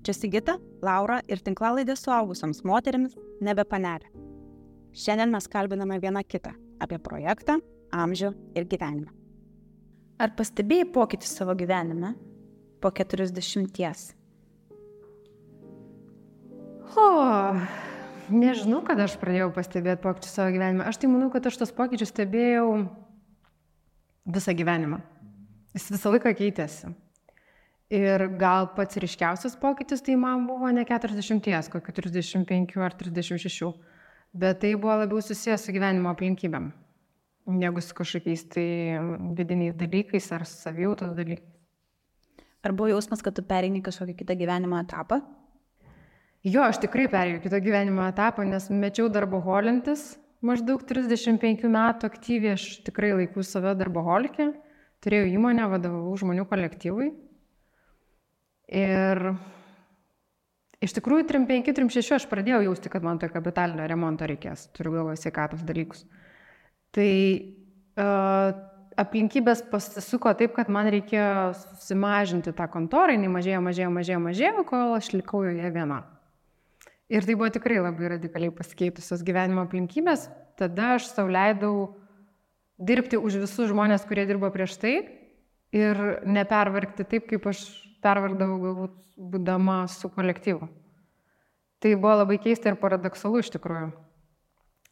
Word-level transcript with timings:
Čia 0.00 0.14
Sigita, 0.16 0.56
Laura 0.80 1.18
ir 1.28 1.42
tinklalaidė 1.44 1.92
suaugusiams 1.98 2.62
moteriams 2.64 3.16
nebepanelė. 3.44 4.08
Šiandien 4.96 5.30
mes 5.30 5.46
kalbiname 5.52 5.98
vieną 6.00 6.22
kitą 6.24 6.54
apie 6.80 6.96
projektą, 6.98 7.58
amžių 7.92 8.30
ir 8.56 8.64
gyvenimą. 8.70 9.12
Ar 10.20 10.32
pastebėjai 10.36 10.88
pokytį 10.94 11.28
savo 11.28 11.54
gyvenime 11.56 12.14
po 12.80 12.90
40? 12.96 14.16
O, 16.90 17.06
nežinau, 18.32 18.80
kada 18.86 19.04
aš 19.04 19.14
pradėjau 19.20 19.52
pastebėti 19.54 20.02
pokyčius 20.02 20.34
savo 20.34 20.56
gyvenime. 20.56 20.88
Aš 20.88 21.02
tai 21.02 21.12
manau, 21.12 21.28
kad 21.32 21.46
aš 21.46 21.60
tos 21.60 21.76
pokyčius 21.76 22.10
stebėjau 22.14 22.66
visą 24.32 24.56
gyvenimą. 24.56 25.00
Jis 25.76 25.92
visą 25.92 26.16
laiką 26.16 26.34
keitėsi. 26.40 26.90
Ir 27.90 28.22
gal 28.38 28.68
pats 28.76 29.00
ryškiausias 29.02 29.56
pokytis 29.58 30.04
tai 30.06 30.14
man 30.14 30.44
buvo 30.46 30.68
ne 30.70 30.84
40, 30.86 31.70
kokiu 31.72 31.92
35 31.96 32.76
ar 32.86 32.94
36, 32.94 33.70
bet 34.30 34.60
tai 34.62 34.76
buvo 34.76 34.94
labiau 35.00 35.18
susijęs 35.18 35.64
su 35.66 35.72
gyvenimo 35.74 36.12
aplinkybėm, 36.12 36.68
negu 37.50 37.82
su 37.82 37.96
kažkokiais 37.98 38.44
tai 38.52 38.66
vidiniais 39.34 39.74
dalykais 39.74 40.28
ar 40.36 40.44
savijautos 40.46 41.16
dalykais. 41.16 41.48
Ar 42.62 42.76
buvo 42.78 42.92
jausmas, 42.92 43.24
kad 43.26 43.34
tu 43.34 43.42
pereini 43.42 43.80
kažkokį 43.82 44.14
kitą 44.20 44.36
gyvenimo 44.38 44.78
etapą? 44.78 45.18
Jo, 46.46 46.68
aš 46.68 46.78
tikrai 46.84 47.08
perėjau 47.10 47.40
kitą 47.42 47.58
gyvenimo 47.64 48.04
etapą, 48.06 48.44
nes 48.46 48.68
mečiau 48.70 49.08
darbo 49.10 49.40
holintis, 49.42 50.12
maždaug 50.46 50.84
35 50.86 51.66
metų 51.66 52.06
aktyviai, 52.06 52.54
aš 52.54 52.68
tikrai 52.86 53.10
laikau 53.16 53.42
save 53.42 53.74
darboholikė, 53.82 54.52
turėjau 55.02 55.32
įmonę, 55.32 55.66
vadovavau 55.74 56.14
žmonių 56.22 56.46
kolektyvui 56.52 57.08
Ir 58.70 59.32
iš 60.78 60.94
tikrųjų 60.96 61.26
35-36 61.26 62.14
aš 62.20 62.26
pradėjau 62.30 62.62
jausti, 62.68 62.92
kad 62.92 63.04
man 63.06 63.18
to 63.18 63.28
kapitalinio 63.32 63.88
remonto 63.90 64.28
reikės, 64.30 64.68
turiu 64.76 64.94
galvoje 64.94 65.18
sveikatos 65.24 65.64
dalykus. 65.66 66.04
Tai 66.94 67.10
uh, 67.98 68.54
aplinkybės 69.00 69.64
pasisuko 69.72 70.32
taip, 70.38 70.54
kad 70.54 70.70
man 70.72 70.88
reikėjo 70.94 71.50
susimažinti 71.58 72.54
tą 72.56 72.70
kontorą, 72.70 73.16
jinai 73.16 73.32
mažėjo, 73.34 73.60
mažėjo, 73.66 73.90
mažėjo, 73.98 74.22
mažėjo, 74.28 74.64
kol 74.70 74.96
aš 74.96 75.12
likau 75.16 75.42
joje 75.48 75.74
viena. 75.74 76.04
Ir 77.10 77.26
tai 77.26 77.34
buvo 77.34 77.50
tikrai 77.50 77.80
labai 77.82 78.12
radikaliai 78.14 78.54
pasikeitusios 78.54 79.24
gyvenimo 79.26 79.64
aplinkybės. 79.66 80.28
Tada 80.58 80.94
aš 80.94 81.08
sauliaidau 81.10 81.96
dirbti 82.78 83.18
už 83.18 83.40
visus 83.42 83.72
žmonės, 83.72 84.06
kurie 84.06 84.28
dirbo 84.30 84.46
prieš 84.54 84.78
tai 84.78 85.00
ir 85.74 86.00
nepervargti 86.26 87.06
taip, 87.06 87.28
kaip 87.30 87.46
aš 87.50 87.64
pervardavau 88.02 88.58
galbūt 88.62 88.96
būdama 89.20 89.82
su 89.90 90.10
kolektyvu. 90.12 90.68
Tai 91.80 91.92
buvo 91.96 92.16
labai 92.20 92.38
keista 92.42 92.70
ir 92.70 92.78
paradoksalu 92.80 93.40
iš 93.40 93.52
tikrųjų. 93.54 93.90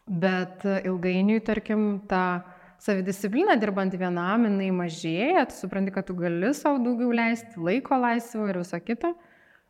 Bet 0.09 0.65
ilgainiui, 0.65 1.41
tarkim, 1.45 2.01
ta 2.09 2.45
savidisciplina 2.81 3.59
dirbant 3.61 3.93
vienam, 3.99 4.47
jinai 4.49 4.71
mažėja, 4.73 5.45
tu 5.51 5.59
supranti, 5.59 5.93
kad 5.93 6.07
tu 6.09 6.17
gali 6.17 6.55
savo 6.57 6.81
daugiau 6.81 7.11
leisti, 7.13 7.61
laiko 7.61 7.99
laisvo 8.01 8.47
ir 8.49 8.63
visą 8.63 8.81
kitą. 8.81 9.13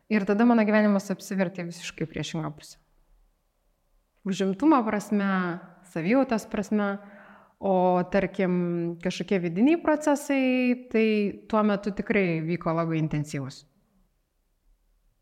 Ir 0.09 0.25
tada 0.29 0.47
mano 0.49 0.63
gyvenimas 0.65 1.11
apsivertė 1.13 1.67
visiškai 1.69 2.07
priešingą 2.09 2.53
pusę. 2.57 2.79
Užimtumo 4.29 4.79
prasme, 4.87 5.59
savijautos 5.91 6.47
prasme, 6.49 6.97
O 7.59 8.03
tarkim, 8.13 8.53
kažkokie 9.03 9.41
vidiniai 9.43 9.81
procesai, 9.83 10.87
tai 10.93 11.07
tuo 11.51 11.65
metu 11.67 11.91
tikrai 11.91 12.39
vyko 12.47 12.71
labai 12.77 13.01
intensyvus. 13.01 13.65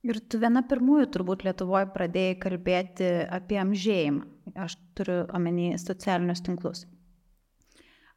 Ir 0.07 0.21
tu 0.31 0.39
viena 0.39 0.61
pirmųjų 0.63 1.07
turbūt 1.15 1.47
Lietuvoje 1.47 1.89
pradėjai 1.95 2.37
kalbėti 2.43 3.09
apie 3.33 3.57
amžėjimą. 3.63 4.27
Aš 4.67 4.77
turiu 4.95 5.25
omeny 5.35 5.73
socialinius 5.81 6.45
tinklus. 6.47 6.85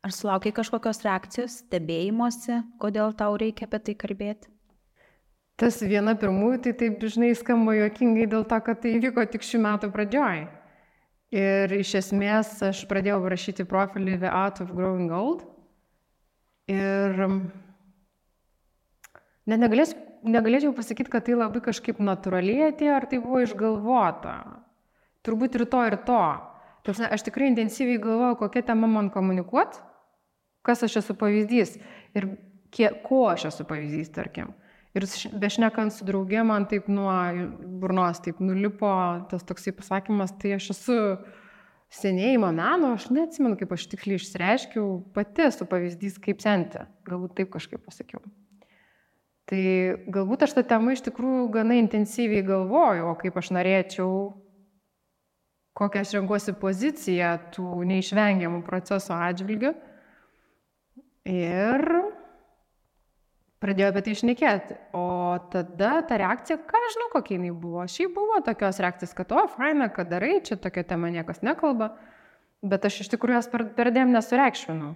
Ar 0.06 0.14
sulaukiai 0.16 0.54
kažkokios 0.56 1.02
reakcijos, 1.08 1.58
stebėjimuose, 1.64 2.62
kodėl 2.80 3.16
tau 3.18 3.40
reikia 3.40 3.66
apie 3.68 3.82
tai 3.88 3.96
kalbėti? 4.04 4.52
Tas 5.60 5.82
viena 5.84 6.14
pirmųjų, 6.20 6.62
tai 6.68 6.76
taip 6.84 7.02
dažnai 7.02 7.34
skamba 7.36 7.74
juokingai 7.76 8.30
dėl 8.32 8.46
to, 8.48 8.60
kad 8.64 8.80
tai 8.84 8.94
vyko 9.04 9.26
tik 9.32 9.44
šių 9.44 9.60
metų 9.66 9.90
pradžioj. 9.96 10.46
Ir 11.30 11.74
iš 11.78 11.94
esmės 12.00 12.56
aš 12.66 12.82
pradėjau 12.90 13.22
rašyti 13.30 13.66
profilį 13.70 14.18
The 14.18 14.30
Art 14.34 14.62
of 14.64 14.72
Growing 14.74 15.12
Old. 15.14 15.44
Ir 16.70 17.14
net 19.50 19.62
negalės, 19.62 19.94
negalėčiau 20.26 20.74
pasakyti, 20.78 21.14
kad 21.14 21.28
tai 21.28 21.38
labai 21.38 21.62
kažkaip 21.66 22.02
natūraliai 22.02 22.72
atėjo, 22.72 22.96
ar 22.98 23.06
tai 23.10 23.22
buvo 23.22 23.44
išgalvota. 23.46 24.36
Turbūt 25.26 25.60
ir 25.60 25.66
to, 25.70 25.84
ir 25.92 25.98
to. 26.08 26.24
Tarsi, 26.88 27.06
aš 27.06 27.28
tikrai 27.28 27.52
intensyviai 27.52 28.02
galvojau, 28.02 28.40
kokią 28.40 28.64
temą 28.72 28.90
man 28.90 29.12
komunikuot, 29.14 29.78
kas 30.66 30.82
aš 30.88 31.02
esu 31.04 31.16
pavyzdys 31.20 31.76
ir 32.18 32.32
kiek, 32.74 33.04
ko 33.06 33.28
aš 33.30 33.50
esu 33.52 33.66
pavyzdys, 33.70 34.10
tarkim. 34.16 34.56
Ir 34.98 35.06
bešnekant 35.38 35.94
su 35.94 36.06
draugė, 36.08 36.42
man 36.48 36.66
taip 36.70 36.88
nuo 36.90 37.14
burnos 37.82 38.24
taip 38.26 38.40
nulipo 38.42 38.90
tas 39.30 39.46
toksai 39.46 39.76
pasakymas, 39.78 40.34
tai 40.42 40.56
aš 40.56 40.72
esu 40.74 40.98
senėjimo 41.94 42.50
meno, 42.54 42.96
aš 42.98 43.08
neatsimenu, 43.14 43.58
kaip 43.60 43.74
aš 43.76 43.86
tiksliai 43.92 44.18
išsireiškiau, 44.18 44.88
pati 45.14 45.46
esu 45.46 45.70
pavyzdys 45.70 46.18
kaip 46.24 46.42
senti, 46.42 46.82
galbūt 47.06 47.38
taip 47.38 47.54
kažkaip 47.54 47.86
pasakiau. 47.86 48.24
Tai 49.50 49.62
galbūt 50.14 50.46
aš 50.46 50.58
tą 50.58 50.66
temą 50.74 50.94
iš 50.94 51.02
tikrųjų 51.08 51.48
gana 51.54 51.80
intensyviai 51.82 52.46
galvoju, 52.46 53.08
o 53.10 53.16
kaip 53.18 53.38
aš 53.42 53.50
norėčiau, 53.56 54.12
kokią 55.78 56.04
aš 56.04 56.14
renkuosi 56.18 56.54
poziciją 56.62 57.32
tų 57.56 57.82
neišvengiamų 57.90 58.62
proceso 58.68 59.18
atžvilgių. 59.18 59.74
Ir 61.30 61.86
pradėjo 63.64 63.92
apie 63.92 64.04
tai 64.06 64.14
išnekėti. 64.16 64.78
O 64.96 65.06
tada 65.54 66.00
ta 66.08 66.20
reakcija, 66.20 66.60
ką 66.70 66.82
žinau, 66.96 67.10
kokia 67.14 67.38
jinai 67.38 67.52
buvo. 67.52 67.84
Šiaip 67.92 68.16
buvo 68.16 68.40
tokios 68.46 68.80
reakcijos, 68.84 69.14
kad, 69.18 69.34
o, 69.36 69.46
faina, 69.52 69.90
kad 69.94 70.12
darai, 70.12 70.40
čia 70.46 70.60
tokia 70.62 70.86
tema 70.88 71.12
niekas 71.14 71.44
nekalba, 71.46 71.92
bet 72.64 72.88
aš 72.88 73.04
iš 73.04 73.14
tikrųjų 73.16 73.40
jas 73.40 73.52
per, 73.52 73.68
perdėm 73.76 74.14
nesureikšminau. 74.16 74.96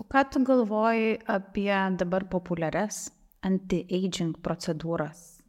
O 0.00 0.08
ką 0.08 0.24
tu 0.32 0.40
galvoji 0.48 1.18
apie 1.28 1.72
dabar 2.00 2.24
populiarias 2.32 3.10
anti-aging 3.44 4.40
procedūras 4.44 5.40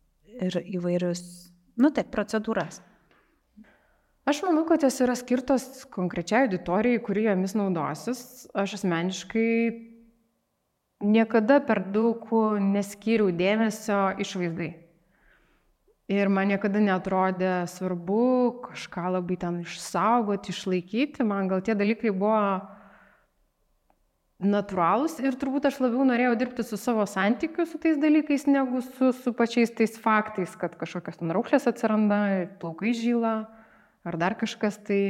ir 0.41 0.57
įvairius, 0.75 1.21
nu 1.79 1.91
taip, 1.95 2.11
procedūras? 2.11 2.81
Aš 4.27 4.43
manau, 4.45 4.67
kad 4.69 4.83
jos 4.85 4.99
yra 5.01 5.15
skirtos 5.17 5.87
konkrečiai 5.91 6.45
auditorijai, 6.45 6.99
kuri 7.03 7.23
jomis 7.25 7.55
naudosis. 7.57 8.19
Aš 8.53 8.77
asmeniškai 8.77 9.90
niekada 11.01 11.59
per 11.65 11.83
daug 11.93 12.29
neskyriau 12.61 13.31
dėmesio 13.35 13.99
išvaizdai. 14.21 14.71
Ir 16.11 16.27
man 16.27 16.49
niekada 16.51 16.81
netrodė 16.83 17.51
svarbu 17.71 18.23
kažką 18.65 19.13
labai 19.15 19.37
ten 19.39 19.61
išsaugoti, 19.63 20.51
išlaikyti. 20.51 21.23
Man 21.23 21.47
gal 21.47 21.61
tie 21.63 21.75
dalykai 21.77 22.11
buvo 22.11 22.41
natūralūs 24.41 25.19
ir 25.21 25.37
turbūt 25.39 25.69
aš 25.69 25.77
labiau 25.83 26.03
norėjau 26.09 26.33
dirbti 26.39 26.65
su 26.65 26.79
savo 26.81 27.05
santykiu 27.07 27.67
su 27.69 27.79
tais 27.79 27.99
dalykais, 28.01 28.47
negu 28.49 28.81
su, 28.83 29.11
su 29.13 29.33
pačiais 29.37 29.71
tais 29.77 29.93
faktais, 30.01 30.55
kad 30.57 30.75
kažkokios 30.79 31.21
ten 31.21 31.31
rauklės 31.31 31.69
atsiranda, 31.69 32.49
plaukai 32.59 32.95
žyla 32.97 33.35
ar 34.03 34.17
dar 34.17 34.35
kažkas. 34.39 34.81
Tai 34.87 35.01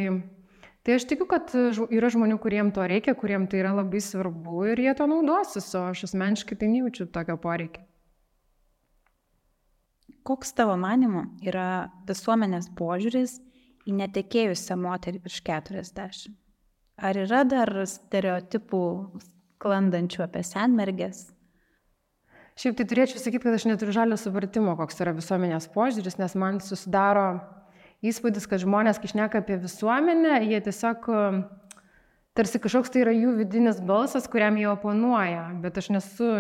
Tai 0.81 0.95
aš 0.97 1.05
tikiu, 1.05 1.27
kad 1.29 1.51
yra 1.93 2.09
žmonių, 2.09 2.39
kuriem 2.41 2.71
to 2.73 2.81
reikia, 2.89 3.13
kuriem 3.17 3.45
tai 3.49 3.59
yra 3.61 3.75
labai 3.77 4.01
svarbu 4.01 4.63
ir 4.71 4.81
jie 4.81 4.93
to 4.97 5.05
naudosis, 5.09 5.67
o 5.77 5.83
aš 5.91 6.07
asmeniškai 6.07 6.57
tai 6.57 6.71
nejaučiu 6.71 7.05
tokio 7.13 7.37
poreikio. 7.41 7.83
Koks 10.25 10.53
tavo 10.57 10.73
manimu 10.77 11.27
yra 11.45 11.91
visuomenės 12.09 12.71
požiūris 12.77 13.37
į 13.89 13.93
netekėjusią 13.97 14.77
moterį 14.81 15.21
virš 15.25 15.39
40? 15.45 16.33
Ar 17.01 17.17
yra 17.17 17.43
dar 17.45 17.71
stereotipų 17.89 18.81
sklandančių 19.21 20.25
apie 20.25 20.43
senmergės? 20.45 21.27
Šiaip 22.61 22.77
tai 22.77 22.85
turėčiau 22.89 23.21
sakyti, 23.21 23.45
kad 23.45 23.57
aš 23.57 23.65
neturiu 23.69 23.93
žalio 23.95 24.17
supratimo, 24.19 24.75
koks 24.77 25.01
yra 25.01 25.13
visuomenės 25.17 25.69
požiūris, 25.73 26.17
nes 26.21 26.37
man 26.37 26.59
susidaro 26.61 27.27
įspūdis, 28.05 28.47
kad 28.49 28.61
žmonės, 28.63 28.99
kai 29.01 29.11
šneka 29.11 29.41
apie 29.41 29.57
visuomenę, 29.61 30.39
jie 30.49 30.61
tiesiog 30.65 31.09
tarsi 32.37 32.61
kažkoks 32.63 32.93
tai 32.93 33.03
yra 33.03 33.13
jų 33.15 33.35
vidinis 33.41 33.81
balsas, 33.85 34.29
kuriam 34.31 34.57
jie 34.59 34.69
oponuoja, 34.71 35.49
bet 35.63 35.77
aš 35.81 35.91
nesu, 35.95 36.31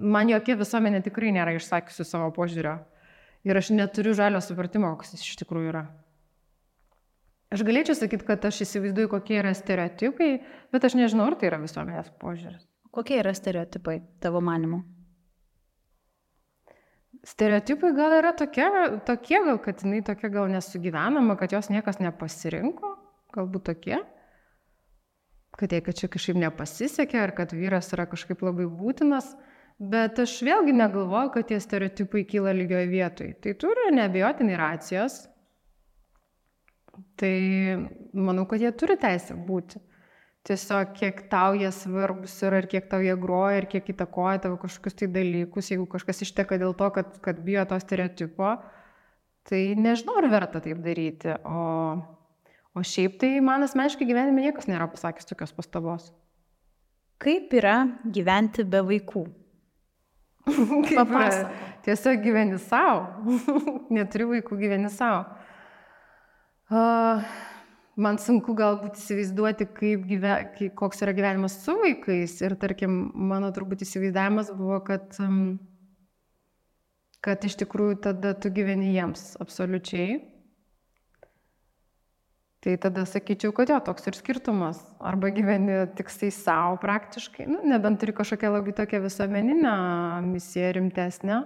man 0.00 0.32
jokia 0.32 0.56
visuomenė 0.58 1.02
tikrai 1.06 1.34
nėra 1.36 1.56
išsakiusi 1.58 2.06
savo 2.08 2.32
požiūrio. 2.36 2.78
Ir 3.46 3.60
aš 3.60 3.70
neturiu 3.70 4.16
žalio 4.16 4.40
supratimo, 4.42 4.90
koks 4.96 5.14
jis 5.14 5.22
iš 5.22 5.36
tikrųjų 5.44 5.70
yra. 5.70 5.84
Aš 7.54 7.62
galėčiau 7.62 7.94
sakyti, 7.94 8.26
kad 8.26 8.42
aš 8.48 8.64
įsivaizduoju, 8.64 9.12
kokie 9.12 9.38
yra 9.38 9.52
stereotipai, 9.54 10.32
bet 10.74 10.88
aš 10.88 10.96
nežinau, 10.98 11.28
ar 11.30 11.38
tai 11.38 11.52
yra 11.52 11.62
visuomenės 11.62 12.10
požiūris. 12.18 12.66
Kokie 12.90 13.20
yra 13.20 13.36
stereotipai 13.36 14.00
tavo 14.24 14.42
manimu? 14.42 14.82
Stereotipai 17.24 17.92
gal 17.96 18.18
yra 18.18 18.32
tokie, 18.36 18.66
tokie 19.06 19.38
gal, 19.46 19.58
kad 19.62 19.80
jinai 19.82 20.02
tokia 20.04 20.30
gal 20.32 20.50
nesugyvenama, 20.52 21.36
kad 21.40 21.54
jos 21.54 21.70
niekas 21.72 22.00
nepasirinko, 22.02 22.92
galbūt 23.36 23.66
tokie. 23.70 24.00
Kad 25.56 25.72
jai, 25.72 25.80
kad 25.80 25.96
čia 25.96 26.10
kažkaip 26.12 26.36
nepasisekė, 26.42 27.20
ar 27.22 27.32
kad 27.36 27.54
vyras 27.56 27.88
yra 27.96 28.04
kažkaip 28.10 28.42
labai 28.44 28.66
būtinas. 28.68 29.30
Bet 29.76 30.20
aš 30.20 30.38
vėlgi 30.44 30.72
negalvoju, 30.76 31.32
kad 31.34 31.48
tie 31.48 31.58
stereotipai 31.60 32.24
kyla 32.28 32.52
lygioje 32.56 32.88
vietoje. 32.92 33.34
Tai 33.44 33.56
turi 33.60 33.90
neabejotinai 33.96 34.56
racijos. 34.60 35.18
Tai 37.20 37.32
manau, 38.16 38.46
kad 38.48 38.60
jie 38.64 38.72
turi 38.76 38.96
teisę 39.00 39.36
būti. 39.48 39.80
Tiesiog 40.46 40.92
kiek 40.94 41.24
tau 41.30 41.56
jie 41.58 41.72
svarbus 41.74 42.36
yra 42.46 42.60
ir 42.62 42.68
kiek 42.70 42.84
tau 42.90 43.02
jie 43.02 43.14
groja 43.18 43.58
ir 43.58 43.66
kiek 43.70 43.88
įtakoja 43.90 44.44
tavo 44.44 44.58
kažkokius 44.62 44.94
tai 45.00 45.08
dalykus. 45.10 45.72
Jeigu 45.72 45.88
kažkas 45.90 46.22
išteka 46.22 46.58
dėl 46.62 46.76
to, 46.78 46.90
kad, 46.94 47.16
kad 47.24 47.40
bijo 47.42 47.64
to 47.66 47.78
stereotipo, 47.82 48.52
tai 49.50 49.62
nežinau, 49.78 50.20
ar 50.20 50.28
verta 50.30 50.62
taip 50.62 50.78
daryti. 50.84 51.34
O, 51.42 51.64
o 52.78 52.84
šiaip 52.86 53.18
tai 53.22 53.32
man 53.42 53.66
asmeniškai 53.66 54.06
gyvenime 54.06 54.46
niekas 54.46 54.70
nėra 54.70 54.86
pasakęs 54.92 55.26
tokios 55.26 55.54
pastabos. 55.56 56.12
Kaip 57.22 57.50
yra 57.58 57.80
gyventi 58.04 58.62
be 58.68 58.84
vaikų? 58.86 59.24
Papasakok. 60.46 61.66
Tiesiog 61.86 62.22
gyveni 62.22 62.58
savo. 62.62 63.34
Neturi 63.96 64.30
vaikų, 64.30 64.58
gyveni 64.62 64.90
savo. 64.94 65.24
Uh, 66.66 67.22
man 68.00 68.18
sunku 68.20 68.54
galbūt 68.56 68.98
įsivaizduoti, 69.00 69.68
kaip 69.76 70.04
gyve, 70.08 70.34
kaip, 70.56 70.74
koks 70.78 71.02
yra 71.04 71.14
gyvenimas 71.16 71.58
su 71.64 71.76
vaikais. 71.80 72.38
Ir 72.44 72.56
tarkim, 72.60 72.98
mano 73.14 73.50
turbūt 73.56 73.86
įsivaizdavimas 73.86 74.52
buvo, 74.56 74.78
kad, 74.86 75.16
um, 75.24 75.56
kad 77.24 77.44
iš 77.48 77.58
tikrųjų 77.64 78.00
tada 78.08 78.34
tu 78.38 78.52
gyveni 78.54 78.92
jiems 78.94 79.34
absoliučiai. 79.42 80.20
Tai 82.66 82.72
tada 82.82 83.04
sakyčiau, 83.06 83.52
kad 83.54 83.70
jo, 83.70 83.76
toks 83.84 84.08
ir 84.10 84.16
skirtumas. 84.18 84.80
Arba 84.98 85.30
gyveni 85.30 85.84
tik 85.94 86.08
tai 86.10 86.32
savo 86.34 86.80
praktiškai, 86.82 87.46
nu, 87.46 87.60
nebent 87.70 88.00
turi 88.02 88.14
kažkokią 88.16 88.50
labai 88.56 88.74
tokią 88.74 89.04
visuomeninę 89.04 89.76
misiją 90.26 90.72
rimtesnę. 90.74 91.44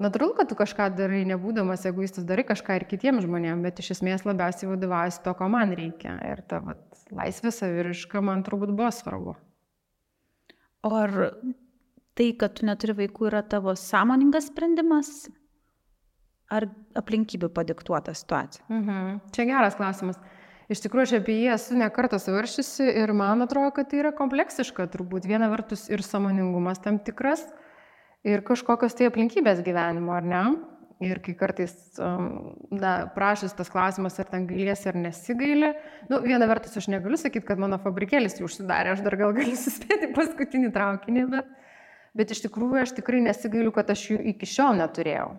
Natūralu, 0.00 0.32
kad 0.38 0.48
tu 0.48 0.56
kažką 0.56 0.86
darai, 0.96 1.22
nebūdamas 1.28 1.84
egoistas, 1.90 2.24
darai 2.28 2.46
kažką 2.48 2.78
ir 2.78 2.86
kitiems 2.88 3.26
žmonėms, 3.26 3.64
bet 3.66 3.82
iš 3.82 3.90
esmės 3.98 4.24
labiausiai 4.24 4.70
vadovaujasi 4.70 5.20
to, 5.26 5.34
ko 5.36 5.48
man 5.52 5.74
reikia. 5.76 6.14
Ir 6.24 6.40
ta 6.48 6.62
vat, 6.64 6.86
laisvė 7.12 7.52
saviriška 7.52 8.22
man 8.24 8.46
turbūt 8.46 8.72
buvo 8.72 8.88
svarbu. 8.96 9.36
O 10.88 10.94
ar 10.96 11.12
tai, 12.16 12.30
kad 12.40 12.56
tu 12.56 12.64
neturi 12.68 12.96
vaikų, 13.02 13.28
yra 13.28 13.44
tavo 13.44 13.76
sąmoningas 13.76 14.48
sprendimas? 14.48 15.28
ar 16.50 16.66
aplinkybių 16.98 17.50
padiktuota 17.54 18.14
situacija? 18.16 18.66
Mhm. 18.68 19.18
Čia 19.34 19.46
geras 19.48 19.78
klausimas. 19.78 20.18
Iš 20.70 20.84
tikrųjų, 20.84 21.06
aš 21.06 21.12
apie 21.18 21.34
jį 21.34 21.48
esu 21.56 21.78
nekartą 21.78 22.20
svarščiusi 22.22 22.86
ir 23.02 23.10
man 23.16 23.42
atrodo, 23.42 23.72
kad 23.74 23.88
tai 23.90 24.04
yra 24.04 24.12
kompleksiška 24.14 24.86
turbūt. 24.92 25.26
Viena 25.26 25.48
vertus 25.50 25.88
ir 25.90 26.04
samoningumas 26.06 26.78
tam 26.82 27.00
tikras, 27.02 27.42
ir 28.26 28.42
kažkokios 28.46 28.96
tai 28.96 29.08
aplinkybės 29.10 29.62
gyvenimo, 29.64 30.12
ar 30.16 30.26
ne? 30.26 30.44
Ir 31.00 31.22
kai 31.24 31.32
kartais, 31.32 31.72
na, 31.96 32.90
prašys 33.14 33.54
tas 33.56 33.70
klausimas, 33.72 34.18
ar 34.20 34.26
ten 34.28 34.44
gailiesi 34.48 34.90
ar 34.90 34.98
nesigaili. 35.00 35.70
Nu, 36.10 36.18
viena 36.20 36.44
vertus, 36.50 36.76
aš 36.76 36.90
negaliu 36.92 37.16
sakyti, 37.16 37.46
kad 37.48 37.60
mano 37.62 37.78
fabrikėlis 37.80 38.36
jau 38.36 38.44
užsidarė, 38.50 38.92
aš 38.92 39.04
dar 39.06 39.16
gal 39.16 39.32
galiu 39.36 39.56
suspėti 39.56 40.10
paskutinį 40.16 40.68
traukinį, 40.74 41.22
bet, 41.32 41.48
bet 42.20 42.34
iš 42.36 42.42
tikrųjų 42.44 42.82
aš 42.82 42.92
tikrai 42.98 43.22
nesigailiu, 43.24 43.72
kad 43.72 43.88
aš 43.94 44.10
jų 44.10 44.20
iki 44.34 44.50
šiol 44.52 44.76
neturėjau. 44.82 45.30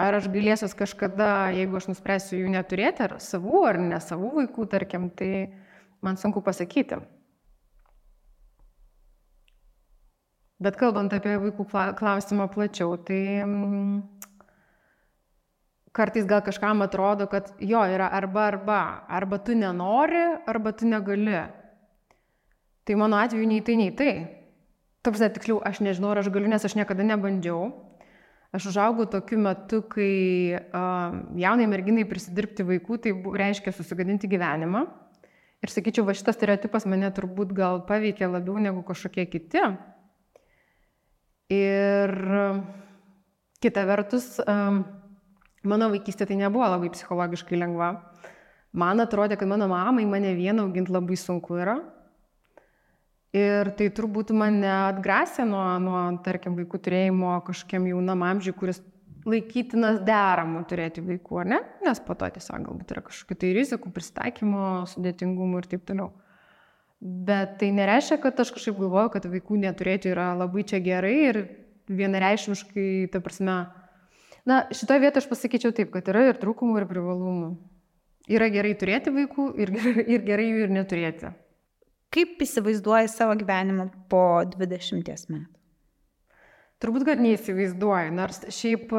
Ar 0.00 0.16
aš 0.16 0.26
galėsiu 0.32 0.72
kažkada, 0.74 1.30
jeigu 1.54 1.78
aš 1.78 1.90
nuspręsiu 1.92 2.40
jų 2.40 2.50
neturėti, 2.56 3.06
ar 3.06 3.18
savų, 3.22 3.62
ar 3.68 3.78
ne 3.78 4.02
savų 4.02 4.32
vaikų, 4.40 4.66
tarkim, 4.74 5.06
tai 5.14 5.52
man 6.02 6.18
sunku 6.18 6.42
pasakyti. 6.42 6.98
Bet 10.60 10.76
kalbant 10.76 11.12
apie 11.16 11.38
vaikų 11.40 11.64
klausimą 11.96 12.50
plačiau, 12.52 12.98
tai 13.00 13.40
mm, 13.40 14.02
kartais 15.96 16.26
gal 16.28 16.42
kažkam 16.44 16.84
atrodo, 16.84 17.24
kad 17.32 17.48
jo 17.64 17.80
yra 17.88 18.10
arba 18.12 18.46
arba, 18.50 18.80
arba 19.08 19.38
tu 19.40 19.56
nenori, 19.56 20.20
arba 20.46 20.72
tu 20.76 20.88
negali. 20.88 21.46
Tai 22.84 22.98
mano 23.00 23.16
atveju 23.16 23.46
nei 23.48 23.64
tai, 23.64 23.76
nei 23.80 23.94
tai. 23.96 24.12
Taip, 25.00 25.16
tiksliau, 25.16 25.62
aš 25.64 25.80
nežinau, 25.80 26.10
ar 26.12 26.20
aš 26.20 26.28
galiu, 26.28 26.50
nes 26.52 26.64
aš 26.64 26.76
niekada 26.76 27.06
nebandžiau. 27.08 27.70
Aš 28.52 28.66
užaugau 28.72 29.06
tokiu 29.08 29.38
metu, 29.38 29.78
kai 29.86 30.58
uh, 30.58 31.14
jaunai 31.38 31.68
merginai 31.70 32.04
prisidirbti 32.04 32.66
vaikų, 32.66 32.98
tai 33.00 33.12
reiškia 33.14 33.72
susigadinti 33.72 34.28
gyvenimą. 34.28 34.82
Ir 35.60 35.72
sakyčiau, 35.72 36.04
va 36.08 36.16
šitas 36.16 36.36
stereotipas 36.36 36.84
mane 36.90 37.08
turbūt 37.16 37.54
gal 37.56 37.80
paveikė 37.88 38.28
labiau 38.28 38.58
negu 38.60 38.82
kažkokie 38.84 39.24
kiti. 39.30 39.62
Ir 41.50 42.12
kita 43.60 43.82
vertus, 43.88 44.36
um, 44.46 44.84
mano 45.66 45.88
vaikystė 45.90 46.28
tai 46.30 46.38
nebuvo 46.38 46.68
labai 46.70 46.92
psichologiškai 46.94 47.58
lengva. 47.58 47.90
Man 48.70 49.02
atrodė, 49.02 49.34
kad 49.38 49.50
mano 49.50 49.66
mamai 49.70 50.06
mane 50.06 50.30
vieną 50.38 50.68
auginti 50.68 50.94
labai 50.94 51.18
sunku 51.18 51.58
yra. 51.58 51.80
Ir 53.34 53.72
tai 53.78 53.90
turbūt 53.94 54.30
mane 54.34 54.70
atgrasė 54.70 55.44
nuo, 55.46 55.64
nuo, 55.82 55.98
tarkim, 56.22 56.56
vaikų 56.58 56.80
turėjimo 56.86 57.36
kažkokiam 57.46 57.86
jaunam 57.90 58.24
amžiui, 58.26 58.54
kuris 58.58 58.80
laikytinas 59.28 60.00
deramų 60.06 60.64
turėti 60.70 61.02
vaikų, 61.04 61.42
ar 61.42 61.50
ne? 61.52 61.60
Nes 61.84 62.00
po 62.02 62.16
to 62.18 62.30
tiesiog 62.34 62.64
galbūt 62.66 62.94
yra 62.94 63.04
kažkokių 63.06 63.36
tai 63.42 63.52
rizikų, 63.58 63.92
pristaikymo, 63.94 64.64
sudėtingumų 64.90 65.62
ir 65.62 65.70
taip 65.74 65.86
toliau. 65.90 66.10
Bet 67.00 67.56
tai 67.60 67.70
nereiškia, 67.72 68.18
kad 68.20 68.40
aš 68.42 68.50
kažkaip 68.52 68.76
galvoju, 68.76 69.10
kad 69.14 69.26
vaikų 69.32 69.56
neturėti 69.62 70.10
yra 70.12 70.34
labai 70.36 70.66
čia 70.68 70.82
gerai 70.84 71.14
ir 71.30 71.38
vienareišmiškai, 71.88 73.08
ta 73.12 73.22
prasme, 73.24 73.54
na, 74.44 74.58
šitoje 74.76 75.00
vietoje 75.00 75.24
aš 75.24 75.28
pasakyčiau 75.30 75.72
taip, 75.76 75.88
kad 75.94 76.10
yra 76.12 76.26
ir 76.28 76.40
trūkumų, 76.40 76.82
ir 76.82 76.88
privalumų. 76.90 77.54
Yra 78.30 78.50
gerai 78.52 78.74
turėti 78.78 79.14
vaikų 79.14 79.46
ir, 79.58 79.72
ir 80.14 80.26
gerai 80.26 80.50
jų 80.50 80.66
ir 80.66 80.74
neturėti. 80.76 81.30
Kaip 82.12 82.42
įsivaizduoji 82.44 83.08
savo 83.08 83.36
gyvenimą 83.38 83.88
po 84.10 84.42
20 84.52 85.30
metų? 85.32 85.46
Turbūt, 86.80 87.04
kad 87.08 87.20
neįsivaizduoju, 87.20 88.12
nors 88.16 88.40
šiaip 88.56 88.92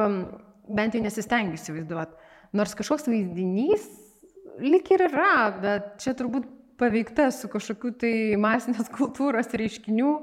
bent 0.69 0.95
jau 0.97 1.01
nesistengiu 1.01 1.57
įsivaizduoti. 1.57 2.17
Nors 2.57 2.75
kažkoks 2.77 3.07
vaizdinys 3.09 3.87
lik 4.61 4.89
ir 4.93 5.05
yra, 5.07 5.49
bet 5.61 5.95
čia 6.03 6.13
turbūt 6.17 6.49
paveikta 6.81 7.29
su 7.33 7.49
kažkokiu 7.51 7.93
tai 8.01 8.13
masinės 8.41 8.89
kultūros 8.97 9.51
reiškinių, 9.53 10.13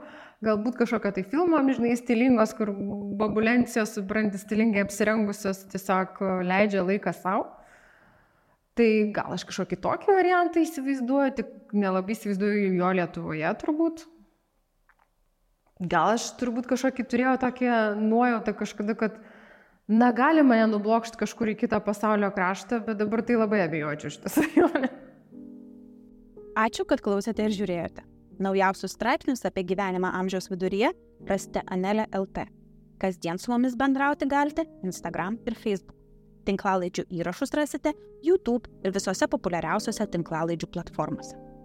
galbūt 0.45 0.79
kažkokio 0.83 1.13
tai 1.17 1.25
filmo, 1.27 1.61
žinai, 1.71 1.95
stilingos, 1.99 2.55
kur 2.59 2.73
babulencijos, 3.19 3.95
supranti, 3.99 4.41
stilingai 4.41 4.85
apsirengusios 4.87 5.65
tiesiog 5.73 6.21
leidžia 6.47 6.85
laiką 6.87 7.15
savo. 7.17 7.49
Tai 8.79 8.91
gal 9.11 9.35
aš 9.35 9.43
kažkokį 9.49 9.81
tokį 9.83 10.15
variantą 10.15 10.63
įsivaizduoju, 10.63 11.33
tik 11.35 11.75
nelabai 11.75 12.15
įsivaizduoju 12.15 12.77
jo 12.79 12.93
Lietuvoje 12.95 13.51
turbūt. 13.59 14.05
Gal 15.91 16.15
aš 16.15 16.29
turbūt 16.39 16.71
kažkokį 16.71 17.07
turėjau 17.11 17.35
tokią 17.43 17.81
nuojautą 17.99 18.55
kažkada, 18.61 18.95
kad 18.99 19.19
na 19.91 20.13
gali 20.15 20.47
mane 20.47 20.69
nublokšti 20.71 21.19
kažkur 21.19 21.55
į 21.55 21.59
kitą 21.65 21.83
pasaulio 21.83 22.31
kraštą, 22.35 22.79
bet 22.87 23.03
dabar 23.03 23.27
tai 23.27 23.39
labai 23.41 23.65
abejočiau 23.67 24.15
šitą 24.15 24.35
svajonę. 24.37 24.95
Ačiū, 26.59 26.83
kad 26.91 26.99
klausėte 26.99 27.45
ir 27.47 27.53
žiūrėjote. 27.55 28.03
Naujausius 28.43 28.97
straipsnius 28.97 29.45
apie 29.47 29.63
gyvenimą 29.67 30.11
amžiaus 30.19 30.49
viduryje 30.51 30.91
rasite 31.29 31.63
Anelė 31.71 32.09
LT. 32.19 32.49
Kasdien 32.99 33.39
su 33.39 33.53
mumis 33.53 33.77
bendrauti 33.79 34.27
galite 34.27 34.65
Instagram 34.83 35.39
ir 35.47 35.55
Facebook. 35.55 35.95
Tinklalaidžių 36.49 37.05
įrašus 37.21 37.55
rasite 37.55 37.93
YouTube 38.27 38.71
ir 38.83 38.95
visose 38.97 39.31
populiariausiose 39.31 40.09
tinklalaidžių 40.11 40.71
platformose. 40.75 41.48